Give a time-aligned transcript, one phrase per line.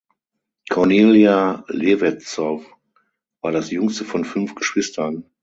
[0.71, 2.65] Cornelia Levetzow
[3.41, 5.29] war das jüngste von fünf Geschwistern.